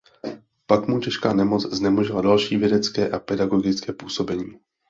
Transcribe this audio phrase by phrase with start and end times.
[0.67, 4.59] Pak mu těžká nemoc znemožnila další vědecké a pedagogické působení.